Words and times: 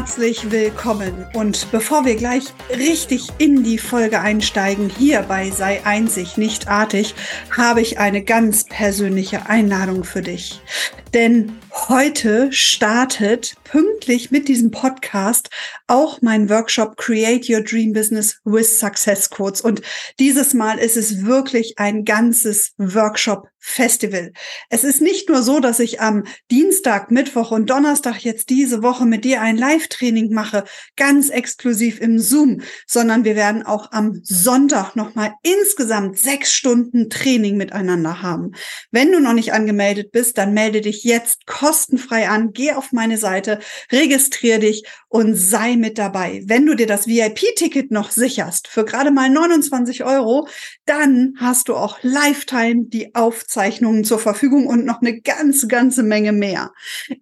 herzlich 0.00 0.50
willkommen. 0.50 1.26
Und 1.34 1.70
bevor 1.72 2.06
wir 2.06 2.16
gleich 2.16 2.44
richtig 2.70 3.28
in 3.36 3.64
die 3.64 3.76
Folge 3.76 4.22
einsteigen, 4.22 4.88
hier 4.88 5.20
bei 5.20 5.50
Sei 5.50 5.84
einzig, 5.84 6.38
nicht 6.38 6.68
artig, 6.68 7.14
habe 7.54 7.82
ich 7.82 7.98
eine 7.98 8.24
ganz 8.24 8.64
persönliche 8.64 9.50
Einladung 9.50 10.04
für 10.04 10.22
dich. 10.22 10.62
Denn 11.12 11.58
heute 11.88 12.50
startet 12.50 13.56
pünktlich 13.64 14.30
mit 14.30 14.48
diesem 14.48 14.70
Podcast 14.70 15.50
auch 15.86 16.22
mein 16.22 16.48
Workshop 16.48 16.96
Create 16.96 17.50
Your 17.50 17.60
Dream 17.60 17.92
Business 17.92 18.40
with 18.44 18.78
Success 18.80 19.28
Codes. 19.28 19.60
Und 19.60 19.82
dieses 20.18 20.54
Mal 20.54 20.78
ist 20.78 20.96
es 20.96 21.26
wirklich 21.26 21.78
ein 21.78 22.06
ganzes 22.06 22.72
Workshop 22.78 23.48
Festival. 23.60 24.32
Es 24.70 24.84
ist 24.84 25.02
nicht 25.02 25.28
nur 25.28 25.42
so, 25.42 25.60
dass 25.60 25.78
ich 25.78 26.00
am 26.00 26.24
Dienstag, 26.50 27.10
Mittwoch 27.10 27.50
und 27.50 27.68
Donnerstag 27.68 28.24
jetzt 28.24 28.48
diese 28.48 28.82
Woche 28.82 29.04
mit 29.04 29.24
dir 29.24 29.42
ein 29.42 29.56
Live-Training 29.56 30.32
mache, 30.32 30.64
ganz 30.96 31.28
exklusiv 31.28 32.00
im 32.00 32.18
Zoom, 32.18 32.62
sondern 32.86 33.24
wir 33.24 33.36
werden 33.36 33.62
auch 33.62 33.92
am 33.92 34.20
Sonntag 34.22 34.96
nochmal 34.96 35.34
insgesamt 35.42 36.18
sechs 36.18 36.52
Stunden 36.52 37.10
Training 37.10 37.56
miteinander 37.56 38.22
haben. 38.22 38.52
Wenn 38.90 39.12
du 39.12 39.20
noch 39.20 39.34
nicht 39.34 39.52
angemeldet 39.52 40.10
bist, 40.10 40.38
dann 40.38 40.54
melde 40.54 40.80
dich 40.80 41.04
jetzt 41.04 41.46
kostenfrei 41.46 42.28
an, 42.28 42.52
geh 42.52 42.72
auf 42.72 42.92
meine 42.92 43.18
Seite, 43.18 43.60
registriere 43.92 44.60
dich 44.60 44.84
und 45.08 45.34
sei 45.34 45.76
mit 45.76 45.98
dabei. 45.98 46.42
Wenn 46.46 46.64
du 46.66 46.74
dir 46.74 46.86
das 46.86 47.06
VIP-Ticket 47.06 47.90
noch 47.90 48.10
sicherst 48.10 48.68
für 48.68 48.84
gerade 48.84 49.10
mal 49.10 49.28
29 49.28 50.04
Euro, 50.04 50.48
dann 50.86 51.34
hast 51.38 51.68
du 51.68 51.74
auch 51.74 51.98
Lifetime 52.02 52.84
die 52.86 53.14
Aufzeichnungen 53.50 54.04
zur 54.04 54.20
Verfügung 54.20 54.68
und 54.68 54.84
noch 54.84 55.00
eine 55.00 55.20
ganze, 55.20 55.66
ganze 55.66 56.04
Menge 56.04 56.30
mehr. 56.30 56.72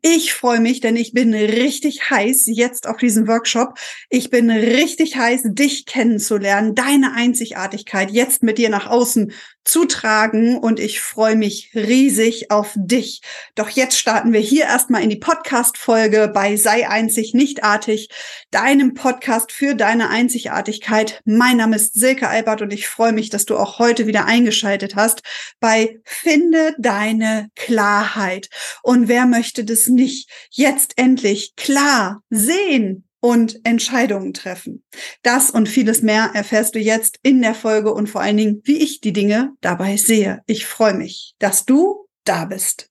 Ich 0.02 0.34
freue 0.34 0.60
mich, 0.60 0.80
denn 0.80 0.94
ich 0.94 1.14
bin 1.14 1.32
richtig 1.32 2.10
heiß 2.10 2.44
jetzt 2.48 2.86
auf 2.86 2.98
diesen 2.98 3.26
Workshop. 3.26 3.78
Ich 4.10 4.28
bin 4.28 4.50
richtig 4.50 5.16
heiß, 5.16 5.44
dich 5.46 5.86
kennenzulernen, 5.86 6.74
deine 6.74 7.14
Einzigartigkeit 7.14 8.10
jetzt 8.10 8.42
mit 8.42 8.58
dir 8.58 8.68
nach 8.68 8.86
außen 8.88 9.32
zutragen 9.68 10.56
und 10.56 10.80
ich 10.80 11.00
freue 11.00 11.36
mich 11.36 11.70
riesig 11.74 12.50
auf 12.50 12.72
dich. 12.74 13.20
Doch 13.54 13.68
jetzt 13.68 13.98
starten 13.98 14.32
wir 14.32 14.40
hier 14.40 14.64
erstmal 14.64 15.02
in 15.02 15.10
die 15.10 15.16
Podcast-Folge 15.16 16.30
bei 16.32 16.56
Sei 16.56 16.88
einzig, 16.88 17.34
nicht 17.34 17.64
artig, 17.64 18.08
deinem 18.50 18.94
Podcast 18.94 19.52
für 19.52 19.74
deine 19.74 20.08
Einzigartigkeit. 20.08 21.20
Mein 21.24 21.58
Name 21.58 21.76
ist 21.76 21.94
Silke 21.94 22.28
Albert 22.28 22.62
und 22.62 22.72
ich 22.72 22.88
freue 22.88 23.12
mich, 23.12 23.30
dass 23.30 23.44
du 23.44 23.56
auch 23.56 23.78
heute 23.78 24.06
wieder 24.06 24.24
eingeschaltet 24.24 24.96
hast 24.96 25.22
bei 25.60 26.00
Finde 26.04 26.74
deine 26.78 27.50
Klarheit. 27.54 28.48
Und 28.82 29.08
wer 29.08 29.26
möchte 29.26 29.64
das 29.64 29.86
nicht 29.86 30.30
jetzt 30.50 30.94
endlich 30.96 31.54
klar 31.56 32.22
sehen, 32.30 33.07
und 33.20 33.60
Entscheidungen 33.64 34.32
treffen. 34.32 34.84
Das 35.22 35.50
und 35.50 35.68
vieles 35.68 36.02
mehr 36.02 36.30
erfährst 36.34 36.74
du 36.74 36.78
jetzt 36.78 37.18
in 37.22 37.42
der 37.42 37.54
Folge 37.54 37.92
und 37.92 38.08
vor 38.08 38.20
allen 38.20 38.36
Dingen, 38.36 38.60
wie 38.64 38.78
ich 38.78 39.00
die 39.00 39.12
Dinge 39.12 39.52
dabei 39.60 39.96
sehe. 39.96 40.42
Ich 40.46 40.66
freue 40.66 40.94
mich, 40.94 41.34
dass 41.38 41.64
du 41.64 42.08
da 42.24 42.44
bist. 42.44 42.90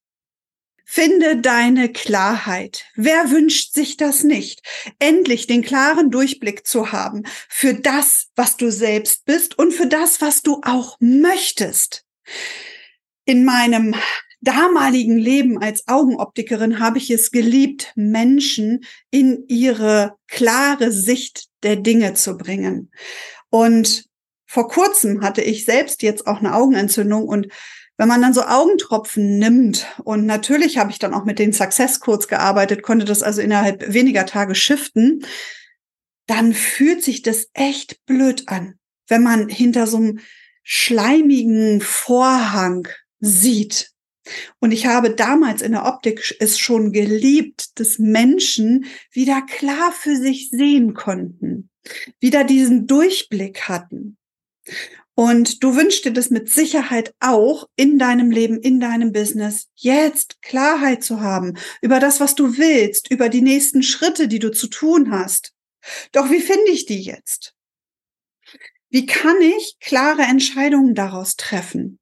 Finde 0.89 1.41
deine 1.41 1.91
Klarheit. 1.91 2.85
Wer 2.95 3.29
wünscht 3.29 3.73
sich 3.73 3.97
das 3.97 4.23
nicht? 4.23 4.61
Endlich 4.99 5.45
den 5.45 5.61
klaren 5.61 6.11
Durchblick 6.11 6.65
zu 6.65 6.93
haben 6.93 7.23
für 7.49 7.73
das, 7.73 8.27
was 8.37 8.55
du 8.55 8.71
selbst 8.71 9.25
bist 9.25 9.59
und 9.59 9.73
für 9.73 9.87
das, 9.87 10.21
was 10.21 10.43
du 10.43 10.61
auch 10.63 10.95
möchtest. 11.01 12.05
In 13.25 13.43
meinem 13.43 13.95
damaligen 14.41 15.17
Leben 15.17 15.61
als 15.61 15.87
Augenoptikerin 15.87 16.79
habe 16.79 16.97
ich 16.97 17.09
es 17.09 17.31
geliebt, 17.31 17.91
Menschen 17.95 18.85
in 19.09 19.45
ihre 19.47 20.15
klare 20.27 20.91
Sicht 20.91 21.47
der 21.63 21.75
Dinge 21.75 22.13
zu 22.13 22.37
bringen. 22.37 22.91
Und 23.49 24.05
vor 24.45 24.67
kurzem 24.67 25.21
hatte 25.21 25.41
ich 25.41 25.65
selbst 25.65 26.03
jetzt 26.03 26.27
auch 26.27 26.39
eine 26.39 26.55
Augenentzündung 26.55 27.27
und 27.27 27.47
wenn 27.97 28.07
man 28.07 28.21
dann 28.21 28.33
so 28.33 28.43
Augentropfen 28.43 29.39
nimmt 29.39 29.87
und 30.03 30.27
natürlich 30.27 30.77
habe 30.77 30.91
ich 30.91 30.99
dann 30.99 31.15
auch 31.15 31.25
mit 31.25 31.39
den 31.39 31.51
Success 31.51 31.99
Codes 31.99 32.27
gearbeitet, 32.27 32.83
konnte 32.83 33.05
das 33.05 33.23
also 33.23 33.41
innerhalb 33.41 33.91
weniger 33.91 34.27
Tage 34.27 34.53
shiften, 34.53 35.25
dann 36.27 36.53
fühlt 36.53 37.03
sich 37.03 37.23
das 37.23 37.47
echt 37.53 38.05
blöd 38.05 38.47
an, 38.47 38.75
wenn 39.07 39.23
man 39.23 39.49
hinter 39.49 39.87
so 39.87 39.97
einem 39.97 40.19
schleimigen 40.61 41.81
Vorhang 41.81 42.87
sieht. 43.19 43.91
Und 44.59 44.71
ich 44.71 44.85
habe 44.85 45.11
damals 45.11 45.61
in 45.61 45.71
der 45.71 45.85
Optik 45.85 46.35
es 46.39 46.59
schon 46.59 46.91
geliebt, 46.91 47.79
dass 47.79 47.99
Menschen 47.99 48.85
wieder 49.11 49.41
klar 49.41 49.91
für 49.91 50.15
sich 50.15 50.49
sehen 50.49 50.93
konnten, 50.93 51.69
wieder 52.19 52.43
diesen 52.43 52.87
Durchblick 52.87 53.69
hatten. 53.69 54.17
Und 55.19 55.63
du 55.63 55.75
wünschst 55.75 56.05
dir 56.05 56.13
das 56.13 56.29
mit 56.29 56.47
Sicherheit 56.47 57.15
auch 57.19 57.67
in 57.75 57.97
deinem 57.97 58.29
Leben, 58.29 58.61
in 58.61 58.79
deinem 58.79 59.11
Business, 59.11 59.67
jetzt 59.73 60.39
Klarheit 60.43 61.03
zu 61.03 61.21
haben 61.21 61.57
über 61.81 61.99
das, 61.99 62.19
was 62.19 62.35
du 62.35 62.59
willst, 62.59 63.09
über 63.09 63.27
die 63.27 63.41
nächsten 63.41 63.81
Schritte, 63.81 64.27
die 64.27 64.37
du 64.37 64.51
zu 64.51 64.67
tun 64.67 65.09
hast. 65.09 65.53
Doch 66.11 66.29
wie 66.29 66.39
finde 66.39 66.69
ich 66.69 66.85
die 66.85 67.01
jetzt? 67.01 67.55
Wie 68.89 69.07
kann 69.07 69.41
ich 69.41 69.77
klare 69.79 70.21
Entscheidungen 70.21 70.93
daraus 70.93 71.35
treffen? 71.35 71.97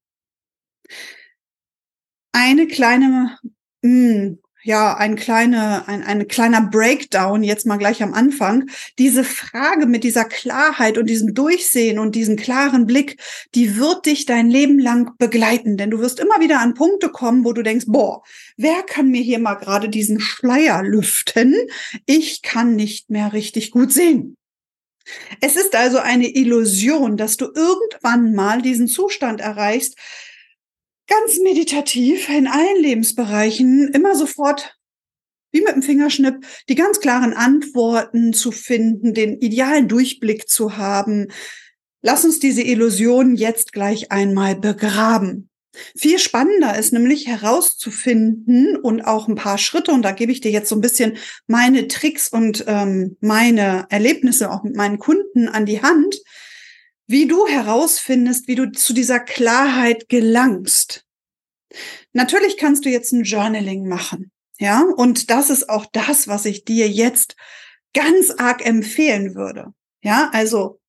Eine 2.35 2.67
kleine, 2.67 3.37
mh, 3.81 4.13
hm, 4.13 4.39
ja, 4.63 4.97
ein 4.97 5.15
kleine, 5.15 5.87
ein, 5.87 6.03
ein 6.03 6.27
kleiner 6.27 6.61
Breakdown 6.61 7.43
jetzt 7.43 7.67
mal 7.67 7.77
gleich 7.77 8.01
am 8.01 8.13
Anfang. 8.13 8.67
Diese 8.97 9.23
Frage 9.23 9.85
mit 9.85 10.03
dieser 10.03 10.25
Klarheit 10.25 10.97
und 10.97 11.07
diesem 11.07 11.35
Durchsehen 11.35 11.99
und 11.99 12.15
diesem 12.15 12.35
klaren 12.35 12.87
Blick, 12.87 13.21
die 13.53 13.77
wird 13.77 14.07
dich 14.07 14.25
dein 14.25 14.49
Leben 14.49 14.79
lang 14.79 15.11
begleiten, 15.19 15.77
denn 15.77 15.91
du 15.91 15.99
wirst 15.99 16.19
immer 16.19 16.39
wieder 16.39 16.59
an 16.59 16.73
Punkte 16.73 17.09
kommen, 17.09 17.45
wo 17.45 17.53
du 17.53 17.61
denkst, 17.61 17.85
boah, 17.87 18.23
wer 18.57 18.81
kann 18.81 19.11
mir 19.11 19.21
hier 19.21 19.39
mal 19.39 19.53
gerade 19.53 19.87
diesen 19.87 20.19
Schleier 20.19 20.81
lüften? 20.83 21.55
Ich 22.07 22.41
kann 22.41 22.75
nicht 22.75 23.11
mehr 23.11 23.33
richtig 23.33 23.69
gut 23.69 23.93
sehen. 23.93 24.35
Es 25.39 25.55
ist 25.55 25.75
also 25.75 25.99
eine 25.99 26.27
Illusion, 26.35 27.17
dass 27.17 27.37
du 27.37 27.45
irgendwann 27.53 28.33
mal 28.33 28.63
diesen 28.63 28.87
Zustand 28.87 29.39
erreichst, 29.39 29.95
ganz 31.07 31.37
meditativ 31.39 32.29
in 32.29 32.47
allen 32.47 32.81
Lebensbereichen 32.81 33.89
immer 33.93 34.15
sofort 34.15 34.75
wie 35.51 35.61
mit 35.61 35.73
dem 35.73 35.83
Fingerschnipp 35.83 36.45
die 36.67 36.75
ganz 36.75 36.99
klaren 36.99 37.33
Antworten 37.33 38.33
zu 38.33 38.51
finden, 38.51 39.13
den 39.13 39.39
idealen 39.39 39.87
Durchblick 39.87 40.49
zu 40.49 40.75
haben. 40.77 41.27
Lass 42.01 42.25
uns 42.25 42.39
diese 42.39 42.61
Illusion 42.61 43.35
jetzt 43.35 43.71
gleich 43.71 44.11
einmal 44.11 44.55
begraben. 44.55 45.49
Viel 45.97 46.19
spannender 46.19 46.77
ist 46.77 46.93
nämlich 46.93 47.27
herauszufinden 47.27 48.75
und 48.77 49.01
auch 49.01 49.27
ein 49.27 49.35
paar 49.35 49.57
Schritte, 49.57 49.91
und 49.91 50.03
da 50.03 50.11
gebe 50.11 50.31
ich 50.31 50.41
dir 50.41 50.51
jetzt 50.51 50.69
so 50.69 50.75
ein 50.75 50.81
bisschen 50.81 51.17
meine 51.47 51.87
Tricks 51.87 52.27
und 52.27 52.65
ähm, 52.67 53.17
meine 53.21 53.85
Erlebnisse 53.89 54.51
auch 54.51 54.63
mit 54.63 54.75
meinen 54.75 54.99
Kunden 54.99 55.47
an 55.47 55.65
die 55.65 55.81
Hand, 55.81 56.17
wie 57.07 57.27
du 57.27 57.47
herausfindest, 57.47 58.47
wie 58.47 58.55
du 58.55 58.71
zu 58.71 58.93
dieser 58.93 59.19
Klarheit 59.19 60.09
gelangst. 60.09 61.05
Natürlich 62.13 62.57
kannst 62.57 62.85
du 62.85 62.89
jetzt 62.89 63.11
ein 63.11 63.23
Journaling 63.23 63.87
machen, 63.87 64.31
ja, 64.57 64.83
und 64.95 65.29
das 65.29 65.49
ist 65.49 65.69
auch 65.69 65.85
das, 65.91 66.27
was 66.27 66.45
ich 66.45 66.63
dir 66.63 66.89
jetzt 66.89 67.35
ganz 67.93 68.31
arg 68.31 68.65
empfehlen 68.65 69.35
würde. 69.35 69.73
Ja, 70.01 70.29
also 70.33 70.79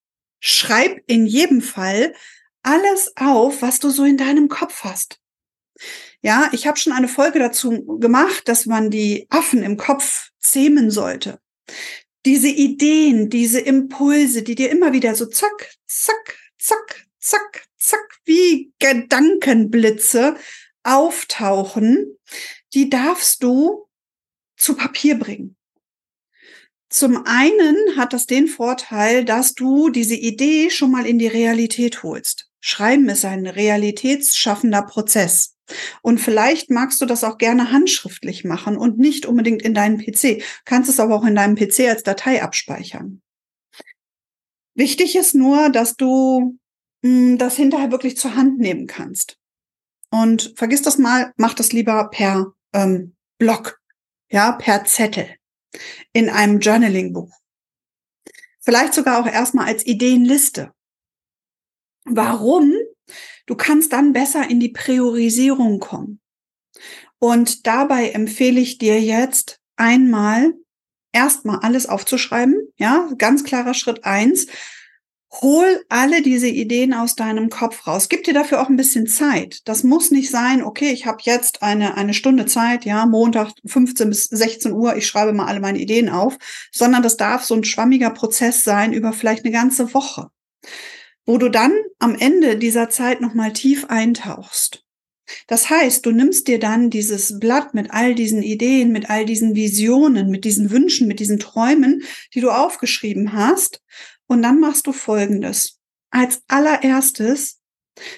schreib 0.41 1.03
in 1.07 1.27
jedem 1.27 1.63
Fall 1.63 2.15
alles 2.63 3.13
auf, 3.17 3.63
was 3.63 3.81
du 3.81 3.91
so 3.91 4.05
in 4.05 4.17
deinem 4.17 4.49
Kopf 4.49 4.85
hast. 4.85 5.21
Ja, 6.23 6.49
ich 6.53 6.67
habe 6.67 6.79
schon 6.79 6.93
eine 6.93 7.09
Folge 7.09 7.39
dazu 7.39 7.99
gemacht, 7.99 8.49
dass 8.49 8.67
man 8.67 8.91
die 8.91 9.27
Affen 9.31 9.63
im 9.63 9.77
Kopf 9.77 10.31
zähmen 10.41 10.91
sollte 10.91 11.41
diese 12.27 12.49
Ideen, 12.49 13.31
diese 13.31 13.61
Impulse, 13.61 14.43
die 14.43 14.57
dir 14.57 14.71
immer 14.71 14.93
wieder 14.93 15.15
so 15.15 15.27
zack, 15.27 15.71
zack, 15.87 16.37
zack, 16.59 17.07
zack, 17.19 17.65
zack, 17.79 18.21
wie 18.25 18.73
Gedankenblitze 18.81 20.37
auftauchen, 20.83 22.19
die 22.75 22.91
darfst 22.91 23.43
du 23.43 23.89
zu 24.57 24.75
Papier 24.75 25.19
bringen. 25.19 25.57
Zum 26.89 27.25
einen 27.27 27.97
hat 27.97 28.13
das 28.13 28.27
den 28.27 28.49
Vorteil, 28.49 29.25
dass 29.25 29.55
du 29.55 29.91
diese 29.91 30.15
Idee 30.15 30.71
schon 30.71 30.91
mal 30.91 31.07
in 31.07 31.19
die 31.19 31.27
Realität 31.29 32.03
holst. 32.03 32.51
Schreiben 32.61 33.09
ist 33.09 33.25
ein 33.25 33.47
realitätsschaffender 33.47 34.83
Prozess. 34.83 35.56
Und 36.03 36.19
vielleicht 36.19 36.71
magst 36.71 37.01
du 37.01 37.07
das 37.07 37.25
auch 37.25 37.39
gerne 37.39 37.73
handschriftlich 37.73 38.45
machen 38.45 38.77
und 38.77 38.99
nicht 38.99 39.27
unbedingt 39.27 39.63
in 39.63 39.75
deinen 39.75 39.99
PC. 39.99 40.43
Kannst 40.65 40.89
es 40.89 41.01
aber 41.01 41.15
auch 41.17 41.25
in 41.25 41.35
deinem 41.35 41.57
PC 41.57 41.89
als 41.89 42.03
Datei 42.03 42.43
abspeichern. 42.43 43.23
Wichtig 44.75 45.17
ist 45.17 45.35
nur, 45.35 45.71
dass 45.71 45.97
du 45.97 46.59
mh, 47.03 47.11
hm, 47.11 47.39
das 47.39 47.57
hinterher 47.57 47.91
wirklich 47.91 48.17
zur 48.17 48.37
Hand 48.37 48.59
nehmen 48.59 48.87
kannst. 48.87 49.39
Und 50.11 50.53
vergiss 50.57 50.83
das 50.83 50.99
mal, 50.99 51.33
mach 51.37 51.55
das 51.55 51.73
lieber 51.73 52.09
per 52.11 52.53
ähm, 52.73 53.17
Blog, 53.39 53.81
ja, 54.31 54.53
per 54.53 54.85
Zettel. 54.85 55.29
in 56.13 56.31
einem 56.31 56.61
Journaling-Buch. 56.61 57.33
Vielleicht 58.61 58.95
sogar 58.95 59.21
auch 59.21 59.27
erstmal 59.27 59.67
als 59.67 59.87
Ideenliste. 59.87 60.73
Warum? 62.05 62.73
Du 63.47 63.55
kannst 63.55 63.93
dann 63.93 64.13
besser 64.13 64.49
in 64.49 64.61
die 64.61 64.69
Priorisierung 64.71 65.81
kommen. 65.81 66.21
Und 67.19 67.67
dabei 67.67 68.11
empfehle 68.11 68.61
ich 68.61 68.79
dir 68.79 69.01
jetzt 69.01 69.61
einmal 69.77 70.55
erstmal 71.13 71.61
alles 71.61 71.87
aufzuschreiben. 71.87 72.73
Ja, 72.77 73.09
ganz 73.17 73.45
klarer 73.45 73.75
Schritt 73.75 74.05
eins. 74.05 74.47
Hol 75.41 75.85
alle 75.89 76.23
diese 76.23 76.49
Ideen 76.49 76.95
aus 76.95 77.15
deinem 77.15 77.51
Kopf 77.51 77.87
raus. 77.87 78.09
Gib 78.09 78.25
dir 78.25 78.33
dafür 78.33 78.61
auch 78.61 78.69
ein 78.69 78.77
bisschen 78.77 79.07
Zeit. 79.07 79.61
Das 79.65 79.83
muss 79.83 80.11
nicht 80.11 80.31
sein, 80.31 80.63
okay, 80.63 80.91
ich 80.93 81.05
habe 81.07 81.19
jetzt 81.23 81.63
eine, 81.63 81.95
eine 81.97 82.15
Stunde 82.15 82.47
Zeit, 82.47 82.85
ja, 82.85 83.07
Montag 83.07 83.53
15 83.67 84.09
bis 84.09 84.25
16 84.25 84.73
Uhr, 84.73 84.97
ich 84.97 85.07
schreibe 85.07 85.33
mal 85.33 85.47
alle 85.47 85.61
meine 85.61 85.79
Ideen 85.79 86.09
auf, 86.09 86.39
sondern 86.73 87.03
das 87.03 87.17
darf 87.17 87.45
so 87.45 87.55
ein 87.55 87.65
schwammiger 87.65 88.11
Prozess 88.11 88.63
sein 88.63 88.93
über 88.93 89.13
vielleicht 89.13 89.45
eine 89.45 89.53
ganze 89.53 89.93
Woche, 89.93 90.31
wo 91.27 91.39
du 91.39 91.51
dann 91.51 91.73
am 91.99 92.15
Ende 92.15 92.57
dieser 92.57 92.89
Zeit 92.89 93.21
nochmal 93.21 93.53
tief 93.53 93.85
eintauchst. 93.87 94.85
Das 95.49 95.69
heißt, 95.71 96.07
du 96.07 96.13
nimmst 96.13 96.47
dir 96.47 96.61
dann 96.61 96.89
dieses 96.89 97.41
Blatt 97.41 97.75
mit 97.75 97.91
all 97.91 98.15
diesen 98.15 98.43
Ideen, 98.43 98.93
mit 98.93 99.11
all 99.11 99.27
diesen 99.27 99.57
Visionen, 99.57 100.31
mit 100.31 100.45
diesen 100.45 100.71
Wünschen, 100.71 101.09
mit 101.09 101.19
diesen 101.19 101.41
Träumen, 101.41 102.05
die 102.33 102.41
du 102.41 102.51
aufgeschrieben 102.51 103.33
hast 103.33 103.83
und 104.29 104.43
dann 104.43 104.61
machst 104.61 104.87
du 104.87 104.93
Folgendes. 104.93 105.81
Als 106.11 106.43
allererstes 106.47 107.61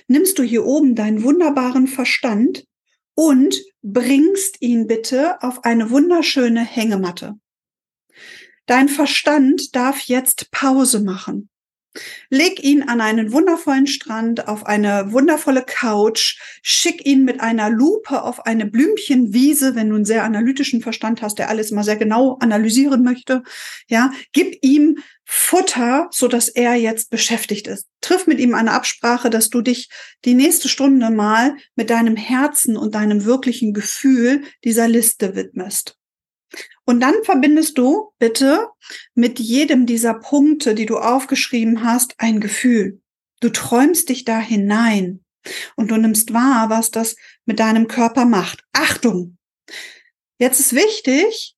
nimmst 0.06 0.38
du 0.38 0.43
hier 0.43 0.66
oben 0.66 0.94
deinen 0.94 1.22
wunderbaren 1.22 1.87
Verstand 1.87 2.66
und 3.14 3.58
bringst 3.82 4.61
ihn 4.61 4.87
bitte 4.87 5.43
auf 5.43 5.64
eine 5.64 5.90
wunderschöne 5.90 6.64
Hängematte. 6.64 7.34
Dein 8.66 8.88
Verstand 8.88 9.75
darf 9.75 10.02
jetzt 10.02 10.50
Pause 10.50 11.00
machen. 11.00 11.49
Leg 12.31 12.62
ihn 12.62 12.83
an 12.83 13.00
einen 13.00 13.33
wundervollen 13.33 13.87
Strand, 13.87 14.49
auf 14.49 14.67
eine 14.67 15.12
wundervolle 15.12 15.65
Couch, 15.67 16.39
schick 16.62 17.06
ihn 17.06 17.25
mit 17.25 17.41
einer 17.41 17.71
Lupe 17.71 18.23
auf 18.23 18.47
eine 18.47 18.67
Blümchenwiese, 18.67 19.75
wenn 19.75 19.91
du 19.91 19.97
einen 19.97 20.05
sehr 20.05 20.25
analytischen 20.25 20.81
Verstand 20.81 21.23
hast, 21.23 21.39
der 21.39 21.49
alles 21.49 21.71
mal 21.71 21.85
sehr 21.85 21.97
genau 21.97 22.37
analysieren 22.41 23.03
möchte. 23.03 23.43
Ja, 23.89 24.12
gib 24.33 24.59
ihm 24.62 24.99
Futter, 25.31 26.09
so 26.11 26.27
dass 26.27 26.49
er 26.49 26.75
jetzt 26.75 27.11
beschäftigt 27.11 27.67
ist. 27.67 27.87
Triff 28.00 28.27
mit 28.27 28.41
ihm 28.41 28.55
eine 28.55 28.73
Absprache, 28.73 29.29
dass 29.29 29.50
du 29.50 29.61
dich 29.61 29.91
die 30.25 30.33
nächste 30.33 30.71
Stunde 30.71 31.11
mal 31.11 31.55
mit 31.75 31.91
deinem 31.91 32.17
Herzen 32.17 32.79
und 32.79 32.95
deinem 32.95 33.27
wirklichen 33.27 33.75
Gefühl 33.75 34.43
dieser 34.65 34.89
Liste 34.89 35.35
widmest. 35.35 35.98
Und 36.88 37.00
dann 37.00 37.23
verbindest 37.23 37.76
du 37.76 38.14
bitte 38.19 38.67
mit 39.14 39.38
jedem 39.38 39.85
dieser 39.85 40.14
Punkte, 40.14 40.75
die 40.75 40.87
du 40.87 40.96
aufgeschrieben 40.96 41.85
hast, 41.85 42.14
ein 42.17 42.40
Gefühl. 42.40 43.02
Du 43.40 43.50
träumst 43.50 44.08
dich 44.08 44.25
da 44.25 44.38
hinein 44.38 45.23
und 45.76 45.90
du 45.90 45.99
nimmst 45.99 46.32
wahr, 46.32 46.70
was 46.70 46.90
das 46.90 47.17
mit 47.44 47.61
deinem 47.61 47.88
Körper 47.88 48.25
macht. 48.25 48.64
Achtung! 48.73 49.37
Jetzt 50.38 50.61
ist 50.61 50.75
wichtig, 50.75 51.56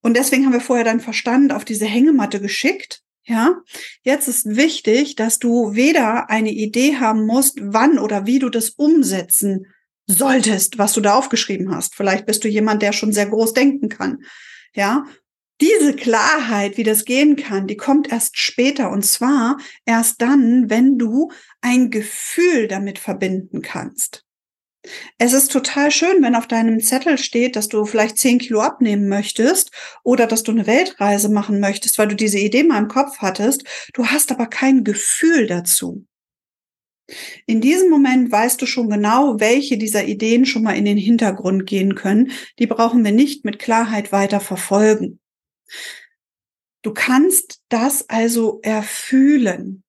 und 0.00 0.16
deswegen 0.16 0.46
haben 0.46 0.54
wir 0.54 0.62
vorher 0.62 0.86
deinen 0.86 1.00
Verstand 1.00 1.52
auf 1.52 1.66
diese 1.66 1.84
Hängematte 1.84 2.40
geschickt. 2.40 3.02
Ja, 3.24 3.60
jetzt 4.02 4.28
ist 4.28 4.56
wichtig, 4.56 5.14
dass 5.14 5.38
du 5.38 5.74
weder 5.74 6.30
eine 6.30 6.52
Idee 6.52 6.96
haben 6.96 7.26
musst, 7.26 7.58
wann 7.60 7.98
oder 7.98 8.24
wie 8.24 8.38
du 8.38 8.48
das 8.48 8.70
umsetzen 8.70 9.66
solltest, 10.06 10.78
was 10.78 10.94
du 10.94 11.02
da 11.02 11.16
aufgeschrieben 11.16 11.70
hast. 11.70 11.94
Vielleicht 11.94 12.24
bist 12.24 12.44
du 12.44 12.48
jemand, 12.48 12.80
der 12.80 12.94
schon 12.94 13.12
sehr 13.12 13.26
groß 13.26 13.52
denken 13.52 13.90
kann. 13.90 14.24
Ja, 14.74 15.04
diese 15.60 15.94
Klarheit, 15.94 16.78
wie 16.78 16.84
das 16.84 17.04
gehen 17.04 17.36
kann, 17.36 17.66
die 17.66 17.76
kommt 17.76 18.10
erst 18.10 18.38
später 18.38 18.90
und 18.90 19.04
zwar 19.04 19.58
erst 19.84 20.22
dann, 20.22 20.70
wenn 20.70 20.96
du 20.96 21.30
ein 21.60 21.90
Gefühl 21.90 22.66
damit 22.66 22.98
verbinden 22.98 23.60
kannst. 23.60 24.24
Es 25.18 25.34
ist 25.34 25.52
total 25.52 25.90
schön, 25.90 26.22
wenn 26.22 26.34
auf 26.34 26.46
deinem 26.46 26.80
Zettel 26.80 27.18
steht, 27.18 27.54
dass 27.54 27.68
du 27.68 27.84
vielleicht 27.84 28.16
zehn 28.16 28.38
Kilo 28.38 28.62
abnehmen 28.62 29.08
möchtest 29.08 29.70
oder 30.02 30.26
dass 30.26 30.42
du 30.42 30.52
eine 30.52 30.66
Weltreise 30.66 31.28
machen 31.28 31.60
möchtest, 31.60 31.98
weil 31.98 32.08
du 32.08 32.16
diese 32.16 32.38
Idee 32.38 32.62
mal 32.62 32.78
im 32.78 32.88
Kopf 32.88 33.18
hattest. 33.18 33.64
Du 33.92 34.06
hast 34.06 34.30
aber 34.30 34.46
kein 34.46 34.82
Gefühl 34.82 35.46
dazu. 35.46 36.06
In 37.46 37.60
diesem 37.60 37.90
Moment 37.90 38.30
weißt 38.30 38.60
du 38.60 38.66
schon 38.66 38.88
genau, 38.88 39.40
welche 39.40 39.78
dieser 39.78 40.04
Ideen 40.04 40.46
schon 40.46 40.62
mal 40.62 40.76
in 40.76 40.84
den 40.84 40.98
Hintergrund 40.98 41.66
gehen 41.66 41.94
können. 41.94 42.32
Die 42.58 42.66
brauchen 42.66 43.04
wir 43.04 43.12
nicht 43.12 43.44
mit 43.44 43.58
Klarheit 43.58 44.12
weiter 44.12 44.40
verfolgen. 44.40 45.20
Du 46.82 46.92
kannst 46.92 47.60
das 47.68 48.08
also 48.08 48.60
erfühlen. 48.62 49.82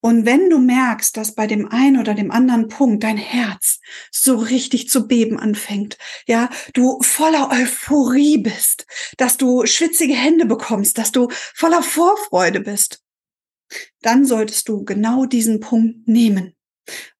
Und 0.00 0.24
wenn 0.24 0.48
du 0.50 0.58
merkst, 0.58 1.16
dass 1.16 1.34
bei 1.34 1.46
dem 1.46 1.70
einen 1.70 1.98
oder 1.98 2.14
dem 2.14 2.30
anderen 2.30 2.68
Punkt 2.68 3.04
dein 3.04 3.16
Herz 3.16 3.80
so 4.10 4.36
richtig 4.36 4.88
zu 4.88 5.06
beben 5.06 5.38
anfängt, 5.38 5.98
ja, 6.26 6.48
du 6.74 7.00
voller 7.02 7.50
Euphorie 7.50 8.38
bist, 8.38 8.86
dass 9.16 9.36
du 9.36 9.66
schwitzige 9.66 10.14
Hände 10.14 10.46
bekommst, 10.46 10.98
dass 10.98 11.12
du 11.12 11.28
voller 11.54 11.82
Vorfreude 11.82 12.60
bist, 12.60 13.02
dann 14.02 14.24
solltest 14.24 14.68
du 14.68 14.84
genau 14.84 15.26
diesen 15.26 15.60
Punkt 15.60 16.08
nehmen 16.08 16.54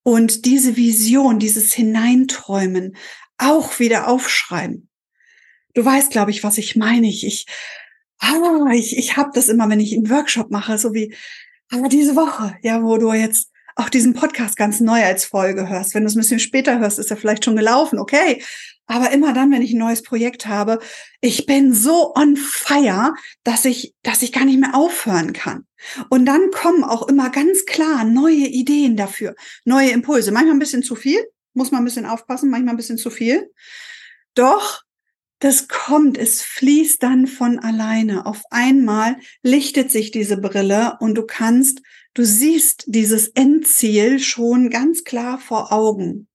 und 0.03 0.45
diese 0.45 0.77
Vision, 0.77 1.39
dieses 1.39 1.73
Hineinträumen 1.73 2.97
auch 3.39 3.79
wieder 3.79 4.09
aufschreiben. 4.09 4.89
Du 5.75 5.85
weißt, 5.85 6.11
glaube 6.11 6.31
ich, 6.31 6.43
was 6.43 6.59
ich 6.59 6.77
meine. 6.77 7.07
Ich, 7.07 7.25
ich, 7.25 7.47
ah, 8.19 8.71
ich, 8.73 8.97
ich 8.97 9.17
habe 9.17 9.31
das 9.35 9.49
immer, 9.49 9.69
wenn 9.69 9.81
ich 9.81 9.95
einen 9.95 10.11
Workshop 10.11 10.51
mache, 10.51 10.79
so 10.79 10.95
wie 10.95 11.15
aber 11.73 11.89
diese 11.89 12.17
Woche, 12.17 12.57
ja, 12.63 12.83
wo 12.83 12.99
du 12.99 13.13
jetzt 13.13 13.50
auch 13.81 13.89
diesen 13.89 14.15
Podcast 14.15 14.57
ganz 14.57 14.81
neu 14.81 15.03
als 15.03 15.25
Folge 15.25 15.69
hörst. 15.69 15.95
Wenn 15.95 16.03
du 16.03 16.09
es 16.09 16.15
ein 16.15 16.21
bisschen 16.21 16.39
später 16.39 16.79
hörst, 16.79 16.99
ist 16.99 17.11
er 17.11 17.17
vielleicht 17.17 17.45
schon 17.45 17.57
gelaufen, 17.57 17.99
okay. 17.99 18.43
Aber 18.87 19.11
immer 19.11 19.33
dann, 19.33 19.51
wenn 19.53 19.63
ich 19.63 19.73
ein 19.73 19.79
neues 19.79 20.03
Projekt 20.03 20.47
habe, 20.47 20.81
ich 21.21 21.47
bin 21.47 21.73
so 21.73 22.15
on 22.15 22.37
fire, 22.37 23.15
dass 23.45 23.65
ich, 23.65 23.95
dass 24.03 24.23
ich 24.23 24.33
gar 24.33 24.45
nicht 24.45 24.61
mehr 24.61 24.75
aufhören 24.75 25.33
kann. 25.33 25.65
Und 26.09 26.27
dann 26.27 26.51
kommen 26.51 26.85
auch 26.85 27.09
immer 27.09 27.31
ganz 27.31 27.65
klar 27.65 28.05
neue 28.05 28.47
Ideen 28.47 28.97
dafür, 28.97 29.35
neue 29.65 29.91
Impulse. 29.91 30.33
Manchmal 30.33 30.57
ein 30.57 30.61
bisschen 30.61 30.83
zu 30.83 30.95
viel, 30.95 31.25
muss 31.55 31.71
man 31.71 31.83
ein 31.83 31.87
bisschen 31.87 32.07
aufpassen, 32.07 32.51
manchmal 32.51 32.75
ein 32.75 32.79
bisschen 32.79 32.99
zu 32.99 33.11
viel. 33.11 33.51
Doch 34.35 34.83
das 35.39 35.69
kommt, 35.69 36.19
es 36.19 36.43
fließt 36.43 37.03
dann 37.03 37.27
von 37.27 37.59
alleine. 37.59 38.27
Auf 38.27 38.43
einmal 38.51 39.17
lichtet 39.43 39.91
sich 39.91 40.11
diese 40.11 40.37
Brille 40.37 40.99
und 41.01 41.15
du 41.15 41.25
kannst, 41.25 41.81
du 42.15 42.25
siehst 42.25 42.85
dieses 42.87 43.29
Endziel 43.29 44.19
schon 44.19 44.71
ganz 44.71 45.05
klar 45.05 45.39
vor 45.39 45.73
Augen. 45.73 46.29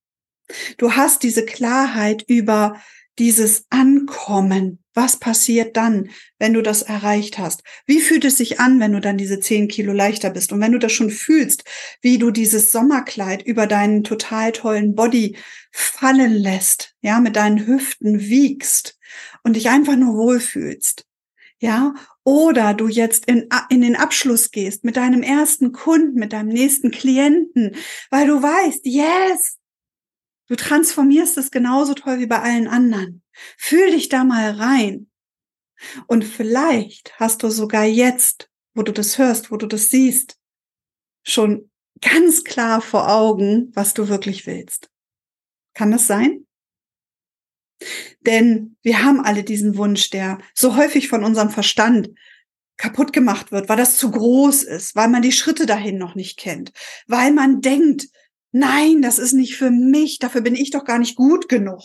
Du 0.77 0.93
hast 0.93 1.23
diese 1.23 1.45
Klarheit 1.45 2.23
über 2.27 2.79
dieses 3.17 3.65
Ankommen. 3.69 4.79
Was 4.93 5.17
passiert 5.17 5.75
dann, 5.75 6.09
wenn 6.39 6.53
du 6.53 6.61
das 6.61 6.81
erreicht 6.81 7.37
hast? 7.37 7.63
Wie 7.85 7.99
fühlt 7.99 8.23
es 8.25 8.37
sich 8.37 8.59
an, 8.59 8.79
wenn 8.79 8.93
du 8.93 9.01
dann 9.01 9.17
diese 9.17 9.39
zehn 9.39 9.67
Kilo 9.67 9.91
leichter 9.91 10.29
bist? 10.29 10.53
Und 10.53 10.61
wenn 10.61 10.71
du 10.71 10.79
das 10.79 10.91
schon 10.91 11.09
fühlst, 11.09 11.63
wie 12.01 12.17
du 12.17 12.31
dieses 12.31 12.71
Sommerkleid 12.71 13.41
über 13.41 13.67
deinen 13.67 14.03
total 14.03 14.51
tollen 14.51 14.95
Body 14.95 15.37
fallen 15.71 16.33
lässt, 16.33 16.93
ja, 17.01 17.19
mit 17.19 17.35
deinen 17.35 17.65
Hüften 17.65 18.21
wiegst 18.21 18.97
und 19.43 19.55
dich 19.55 19.69
einfach 19.69 19.95
nur 19.95 20.15
wohlfühlst. 20.15 21.05
Ja, 21.59 21.93
oder 22.25 22.73
du 22.73 22.89
jetzt 22.89 23.25
in, 23.27 23.47
in 23.69 23.81
den 23.81 23.95
Abschluss 23.95 24.51
gehst 24.51 24.83
mit 24.83 24.97
deinem 24.97 25.23
ersten 25.23 25.71
Kunden, 25.71 26.19
mit 26.19 26.33
deinem 26.33 26.49
nächsten 26.49 26.91
Klienten, 26.91 27.75
weil 28.09 28.27
du 28.27 28.41
weißt, 28.41 28.85
yes, 28.85 29.57
Du 30.47 30.55
transformierst 30.55 31.37
es 31.37 31.49
genauso 31.49 31.93
toll 31.93 32.19
wie 32.19 32.27
bei 32.27 32.39
allen 32.39 32.67
anderen. 32.67 33.23
Fühl 33.57 33.91
dich 33.91 34.09
da 34.09 34.23
mal 34.23 34.51
rein. 34.51 35.09
Und 36.07 36.23
vielleicht 36.23 37.19
hast 37.19 37.43
du 37.43 37.49
sogar 37.49 37.83
jetzt, 37.83 38.49
wo 38.73 38.83
du 38.83 38.91
das 38.91 39.17
hörst, 39.17 39.51
wo 39.51 39.57
du 39.57 39.65
das 39.65 39.89
siehst, 39.89 40.37
schon 41.23 41.69
ganz 42.01 42.43
klar 42.43 42.81
vor 42.81 43.09
Augen, 43.09 43.71
was 43.73 43.93
du 43.93 44.07
wirklich 44.07 44.45
willst. 44.45 44.89
Kann 45.73 45.91
das 45.91 46.07
sein? 46.07 46.45
Denn 48.25 48.77
wir 48.81 49.03
haben 49.03 49.21
alle 49.21 49.43
diesen 49.43 49.77
Wunsch, 49.77 50.09
der 50.09 50.39
so 50.53 50.75
häufig 50.75 51.07
von 51.07 51.23
unserem 51.23 51.49
Verstand 51.49 52.09
kaputt 52.77 53.13
gemacht 53.13 53.51
wird, 53.51 53.69
weil 53.69 53.77
das 53.77 53.97
zu 53.97 54.11
groß 54.11 54.63
ist, 54.63 54.95
weil 54.95 55.07
man 55.07 55.21
die 55.21 55.31
Schritte 55.31 55.65
dahin 55.65 55.97
noch 55.97 56.15
nicht 56.15 56.37
kennt, 56.37 56.71
weil 57.07 57.31
man 57.31 57.61
denkt, 57.61 58.07
nein, 58.51 59.01
das 59.01 59.19
ist 59.19 59.33
nicht 59.33 59.55
für 59.55 59.71
mich, 59.71 60.19
dafür 60.19 60.41
bin 60.41 60.55
ich 60.55 60.71
doch 60.71 60.83
gar 60.83 60.99
nicht 60.99 61.15
gut 61.15 61.47
genug. 61.47 61.81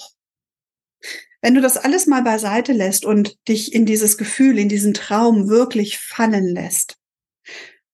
Wenn 1.43 1.55
du 1.55 1.61
das 1.61 1.77
alles 1.77 2.07
mal 2.07 2.23
beiseite 2.23 2.73
lässt 2.73 3.05
und 3.05 3.37
dich 3.49 3.73
in 3.73 3.87
dieses 3.87 4.19
Gefühl, 4.19 4.59
in 4.59 4.69
diesen 4.69 4.93
Traum 4.93 5.49
wirklich 5.49 5.99
fallen 5.99 6.55
lässt, 6.55 6.97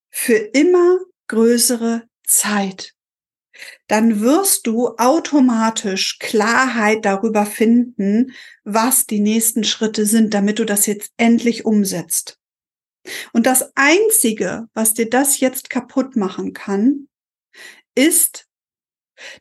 für 0.09 0.35
immer 0.35 0.97
größere 1.27 2.03
Zeit, 2.25 2.93
dann 3.87 4.21
wirst 4.21 4.67
du 4.67 4.89
automatisch 4.97 6.19
Klarheit 6.19 7.05
darüber 7.05 7.45
finden, 7.45 8.33
was 8.63 9.05
die 9.05 9.19
nächsten 9.19 9.63
Schritte 9.63 10.05
sind, 10.05 10.33
damit 10.33 10.59
du 10.59 10.65
das 10.65 10.85
jetzt 10.85 11.11
endlich 11.17 11.65
umsetzt. 11.65 12.39
Und 13.33 13.45
das 13.45 13.71
Einzige, 13.75 14.67
was 14.73 14.93
dir 14.93 15.09
das 15.09 15.39
jetzt 15.39 15.69
kaputt 15.69 16.15
machen 16.15 16.53
kann, 16.53 17.07
ist, 17.95 18.47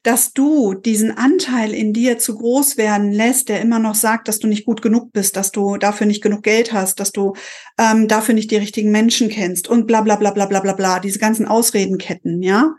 dass 0.02 0.32
du 0.32 0.74
diesen 0.74 1.16
Anteil 1.16 1.74
in 1.74 1.92
dir 1.92 2.18
zu 2.18 2.36
groß 2.36 2.76
werden 2.76 3.12
lässt, 3.12 3.48
der 3.48 3.60
immer 3.60 3.78
noch 3.78 3.94
sagt, 3.94 4.28
dass 4.28 4.38
du 4.38 4.46
nicht 4.46 4.64
gut 4.64 4.80
genug 4.80 5.12
bist, 5.12 5.36
dass 5.36 5.52
du 5.52 5.76
dafür 5.76 6.06
nicht 6.06 6.22
genug 6.22 6.42
Geld 6.42 6.72
hast, 6.72 6.98
dass 6.98 7.12
du 7.12 7.34
ähm, 7.78 8.08
dafür 8.08 8.34
nicht 8.34 8.50
die 8.50 8.56
richtigen 8.56 8.90
Menschen 8.90 9.28
kennst 9.28 9.68
und 9.68 9.86
bla 9.86 10.00
bla 10.00 10.16
bla 10.16 10.30
bla 10.30 10.46
bla 10.46 10.60
bla 10.60 10.72
bla, 10.72 10.98
diese 10.98 11.18
ganzen 11.18 11.46
Ausredenketten, 11.46 12.42
ja. 12.42 12.74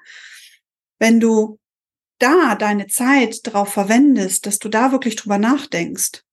Wenn 0.99 1.19
du 1.19 1.59
da 2.19 2.55
deine 2.55 2.87
Zeit 2.87 3.41
drauf 3.43 3.73
verwendest, 3.73 4.45
dass 4.45 4.59
du 4.59 4.69
da 4.69 4.91
wirklich 4.91 5.15
drüber 5.15 5.37
nachdenkst, 5.37 6.23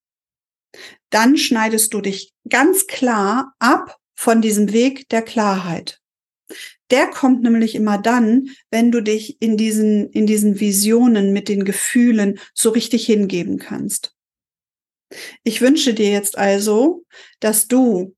dann 1.10 1.36
schneidest 1.36 1.94
du 1.94 2.00
dich 2.00 2.32
ganz 2.48 2.86
klar 2.86 3.54
ab 3.58 3.98
von 4.14 4.40
diesem 4.40 4.72
Weg 4.72 5.08
der 5.10 5.22
Klarheit. 5.22 6.00
Der 6.90 7.08
kommt 7.08 7.42
nämlich 7.42 7.74
immer 7.74 7.98
dann, 7.98 8.48
wenn 8.70 8.90
du 8.90 9.00
dich 9.00 9.40
in 9.40 9.56
diesen, 9.56 10.10
in 10.10 10.26
diesen 10.26 10.60
Visionen 10.60 11.32
mit 11.32 11.48
den 11.48 11.64
Gefühlen 11.64 12.38
so 12.52 12.70
richtig 12.70 13.06
hingeben 13.06 13.58
kannst. 13.58 14.14
Ich 15.42 15.60
wünsche 15.60 15.94
dir 15.94 16.10
jetzt 16.10 16.36
also, 16.36 17.04
dass 17.40 17.68
du 17.68 18.14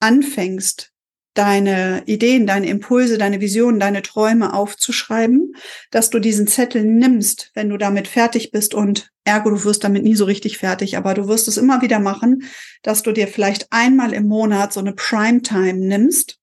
anfängst, 0.00 0.91
deine 1.34 2.02
Ideen, 2.06 2.46
deine 2.46 2.68
Impulse, 2.68 3.18
deine 3.18 3.40
Visionen, 3.40 3.80
deine 3.80 4.02
Träume 4.02 4.52
aufzuschreiben, 4.52 5.54
dass 5.90 6.10
du 6.10 6.18
diesen 6.18 6.46
Zettel 6.46 6.84
nimmst, 6.84 7.50
wenn 7.54 7.68
du 7.68 7.78
damit 7.78 8.08
fertig 8.08 8.50
bist. 8.50 8.74
Und 8.74 9.10
ergo, 9.24 9.50
du 9.50 9.64
wirst 9.64 9.84
damit 9.84 10.04
nie 10.04 10.14
so 10.14 10.24
richtig 10.24 10.58
fertig, 10.58 10.96
aber 10.96 11.14
du 11.14 11.28
wirst 11.28 11.48
es 11.48 11.56
immer 11.56 11.80
wieder 11.80 12.00
machen, 12.00 12.44
dass 12.82 13.02
du 13.02 13.12
dir 13.12 13.28
vielleicht 13.28 13.66
einmal 13.70 14.12
im 14.12 14.26
Monat 14.26 14.72
so 14.72 14.80
eine 14.80 14.92
Primetime 14.92 15.74
nimmst, 15.74 16.38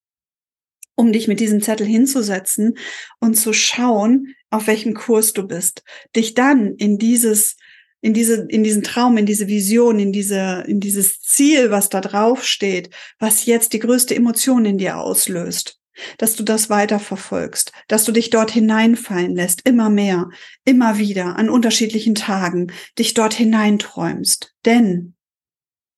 um 0.95 1.13
dich 1.13 1.27
mit 1.27 1.39
diesem 1.39 1.61
Zettel 1.61 1.85
hinzusetzen 1.85 2.77
und 3.19 3.35
zu 3.35 3.53
schauen, 3.53 4.35
auf 4.49 4.67
welchem 4.67 4.95
Kurs 4.95 5.33
du 5.33 5.47
bist, 5.47 5.83
dich 6.15 6.33
dann 6.33 6.73
in 6.75 6.97
dieses 6.97 7.57
in 8.01 8.13
diese, 8.13 8.45
in 8.49 8.63
diesen 8.63 8.83
Traum, 8.83 9.17
in 9.17 9.25
diese 9.25 9.47
Vision, 9.47 9.99
in 9.99 10.11
diese, 10.11 10.63
in 10.67 10.79
dieses 10.79 11.21
Ziel, 11.21 11.71
was 11.71 11.89
da 11.89 12.01
drauf 12.01 12.45
steht, 12.45 12.89
was 13.19 13.45
jetzt 13.45 13.73
die 13.73 13.79
größte 13.79 14.15
Emotion 14.15 14.65
in 14.65 14.77
dir 14.77 14.97
auslöst, 14.97 15.79
dass 16.17 16.35
du 16.35 16.43
das 16.43 16.69
weiter 16.69 16.99
verfolgst, 16.99 17.71
dass 17.87 18.05
du 18.05 18.11
dich 18.11 18.29
dort 18.29 18.51
hineinfallen 18.51 19.35
lässt, 19.35 19.67
immer 19.67 19.89
mehr, 19.89 20.29
immer 20.65 20.97
wieder, 20.97 21.37
an 21.37 21.49
unterschiedlichen 21.49 22.15
Tagen, 22.15 22.71
dich 22.97 23.13
dort 23.13 23.33
hineinträumst. 23.33 24.55
Denn 24.65 25.15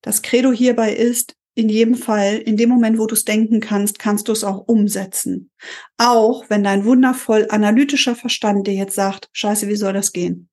das 0.01 0.23
Credo 0.23 0.51
hierbei 0.51 0.93
ist, 0.93 1.35
in 1.53 1.69
jedem 1.69 1.95
Fall, 1.95 2.37
in 2.37 2.55
dem 2.55 2.69
Moment, 2.69 2.97
wo 2.97 3.05
du 3.07 3.13
es 3.13 3.25
denken 3.25 3.59
kannst, 3.59 3.99
kannst 3.99 4.27
du 4.27 4.31
es 4.31 4.43
auch 4.43 4.67
umsetzen. 4.67 5.51
Auch 5.97 6.49
wenn 6.49 6.63
dein 6.63 6.85
wundervoll 6.85 7.45
analytischer 7.49 8.15
Verstand 8.15 8.67
dir 8.67 8.73
jetzt 8.73 8.95
sagt, 8.95 9.29
scheiße, 9.33 9.67
wie 9.67 9.75
soll 9.75 9.93
das 9.93 10.13
gehen? 10.13 10.49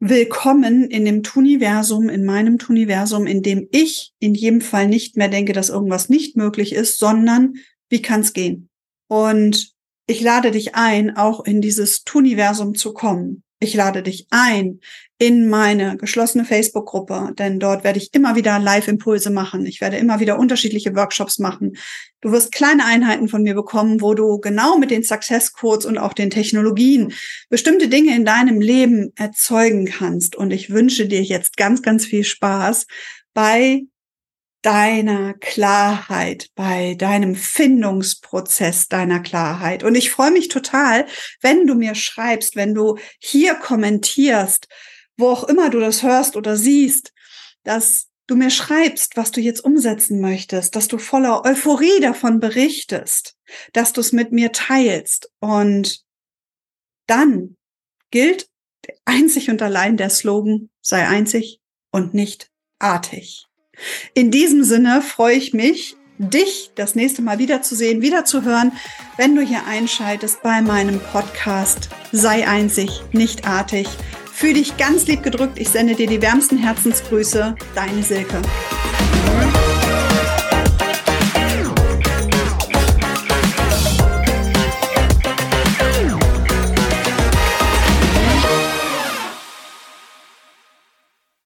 Willkommen 0.00 0.90
in 0.90 1.04
dem 1.04 1.22
Tuniversum, 1.22 2.08
in 2.08 2.24
meinem 2.24 2.58
Tuniversum, 2.58 3.26
in 3.26 3.42
dem 3.42 3.68
ich 3.70 4.12
in 4.18 4.34
jedem 4.34 4.60
Fall 4.60 4.88
nicht 4.88 5.16
mehr 5.16 5.28
denke, 5.28 5.52
dass 5.52 5.68
irgendwas 5.68 6.08
nicht 6.08 6.36
möglich 6.36 6.74
ist, 6.74 6.98
sondern 6.98 7.54
wie 7.88 8.02
kann 8.02 8.20
es 8.20 8.32
gehen? 8.32 8.68
Und 9.08 9.72
ich 10.06 10.20
lade 10.20 10.50
dich 10.50 10.74
ein, 10.74 11.16
auch 11.16 11.44
in 11.44 11.60
dieses 11.60 12.02
Tuniversum 12.02 12.74
zu 12.74 12.92
kommen. 12.92 13.44
Ich 13.60 13.74
lade 13.74 14.02
dich 14.02 14.26
ein 14.30 14.80
in 15.18 15.48
meine 15.48 15.96
geschlossene 15.96 16.44
Facebook-Gruppe, 16.44 17.34
denn 17.38 17.60
dort 17.60 17.84
werde 17.84 17.98
ich 17.98 18.12
immer 18.14 18.34
wieder 18.34 18.58
Live-Impulse 18.58 19.30
machen. 19.30 19.64
Ich 19.64 19.80
werde 19.80 19.96
immer 19.96 20.18
wieder 20.18 20.38
unterschiedliche 20.38 20.94
Workshops 20.96 21.38
machen. 21.38 21.76
Du 22.20 22.32
wirst 22.32 22.52
kleine 22.52 22.84
Einheiten 22.84 23.28
von 23.28 23.42
mir 23.42 23.54
bekommen, 23.54 24.00
wo 24.00 24.14
du 24.14 24.38
genau 24.38 24.76
mit 24.76 24.90
den 24.90 25.04
Success 25.04 25.52
Codes 25.52 25.86
und 25.86 25.98
auch 25.98 26.14
den 26.14 26.30
Technologien 26.30 27.12
bestimmte 27.48 27.88
Dinge 27.88 28.16
in 28.16 28.24
deinem 28.24 28.60
Leben 28.60 29.12
erzeugen 29.14 29.86
kannst. 29.86 30.34
Und 30.34 30.50
ich 30.50 30.70
wünsche 30.70 31.06
dir 31.06 31.22
jetzt 31.22 31.56
ganz, 31.56 31.82
ganz 31.82 32.06
viel 32.06 32.24
Spaß 32.24 32.86
bei 33.34 33.84
deiner 34.62 35.34
Klarheit, 35.34 36.48
bei 36.54 36.94
deinem 36.94 37.36
Findungsprozess 37.36 38.88
deiner 38.88 39.20
Klarheit. 39.20 39.84
Und 39.84 39.94
ich 39.94 40.10
freue 40.10 40.30
mich 40.30 40.48
total, 40.48 41.06
wenn 41.42 41.66
du 41.66 41.74
mir 41.74 41.94
schreibst, 41.94 42.56
wenn 42.56 42.74
du 42.74 42.96
hier 43.18 43.54
kommentierst, 43.54 44.66
wo 45.16 45.28
auch 45.28 45.44
immer 45.44 45.70
du 45.70 45.80
das 45.80 46.02
hörst 46.02 46.36
oder 46.36 46.56
siehst, 46.56 47.12
dass 47.62 48.08
du 48.26 48.36
mir 48.36 48.50
schreibst, 48.50 49.16
was 49.16 49.30
du 49.30 49.40
jetzt 49.40 49.64
umsetzen 49.64 50.20
möchtest, 50.20 50.76
dass 50.76 50.88
du 50.88 50.98
voller 50.98 51.44
Euphorie 51.44 52.00
davon 52.00 52.40
berichtest, 52.40 53.36
dass 53.72 53.92
du 53.92 54.00
es 54.00 54.12
mit 54.12 54.32
mir 54.32 54.52
teilst. 54.52 55.30
Und 55.40 56.04
dann 57.06 57.56
gilt 58.10 58.48
einzig 59.04 59.50
und 59.50 59.60
allein 59.62 59.96
der 59.96 60.10
Slogan, 60.10 60.70
sei 60.80 61.06
einzig 61.06 61.60
und 61.90 62.14
nicht 62.14 62.50
artig. 62.78 63.46
In 64.14 64.30
diesem 64.30 64.64
Sinne 64.64 65.02
freue 65.02 65.36
ich 65.36 65.52
mich, 65.52 65.96
dich 66.18 66.70
das 66.76 66.94
nächste 66.94 67.22
Mal 67.22 67.38
wiederzusehen, 67.38 68.02
wiederzuhören, 68.02 68.72
wenn 69.16 69.34
du 69.34 69.42
hier 69.42 69.66
einschaltest 69.66 70.42
bei 70.42 70.62
meinem 70.62 71.00
Podcast 71.00 71.88
Sei 72.12 72.46
einzig, 72.46 73.02
nicht 73.12 73.46
artig. 73.48 73.88
Fühl 74.36 74.54
dich 74.54 74.76
ganz 74.76 75.06
lieb 75.06 75.22
gedrückt. 75.22 75.60
Ich 75.60 75.68
sende 75.68 75.94
dir 75.94 76.08
die 76.08 76.20
wärmsten 76.20 76.58
Herzensgrüße. 76.58 77.54
Deine 77.76 78.02
Silke. 78.02 78.42